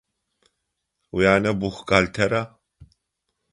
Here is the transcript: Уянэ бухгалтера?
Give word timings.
Уянэ 1.15 1.51
бухгалтера? 1.59 2.41